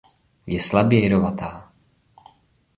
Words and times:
Je 0.47 0.59
slabě 0.59 1.01
jedovatá. 1.03 1.73